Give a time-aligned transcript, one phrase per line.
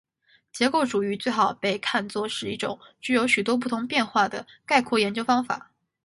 [0.51, 5.69] 结构主义最好被看作是一种具有许多不同变化的概括研究方法。